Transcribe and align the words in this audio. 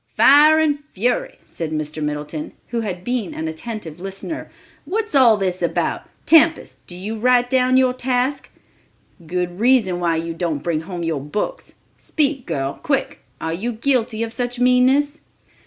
"Fire 0.17 0.57
and 0.57 0.79
fury," 0.93 1.37
said 1.45 1.69
Mr. 1.71 2.01
Middleton, 2.01 2.53
who 2.69 2.79
had 2.81 3.03
been 3.03 3.35
an 3.35 3.47
attentive 3.47 3.99
listener, 3.99 4.49
"what's 4.83 5.13
all 5.13 5.37
this 5.37 5.61
about? 5.61 6.09
Tempest, 6.25 6.79
do 6.87 6.95
you 6.95 7.19
write 7.19 7.51
down 7.51 7.77
your 7.77 7.93
task? 7.93 8.49
Good 9.27 9.59
reason 9.59 9.99
why 9.99 10.15
you 10.15 10.33
don't 10.33 10.63
bring 10.63 10.81
home 10.81 11.03
your 11.03 11.21
books. 11.21 11.75
Speak, 11.99 12.47
girl, 12.47 12.79
quick—are 12.81 13.53
you 13.53 13.73
guilty 13.73 14.23
of 14.23 14.33
such 14.33 14.59
meanness?" 14.59 15.21